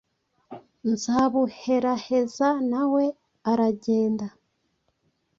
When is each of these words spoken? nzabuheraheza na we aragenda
nzabuheraheza 0.91 2.47
na 2.71 2.83
we 2.93 3.05
aragenda 3.51 4.27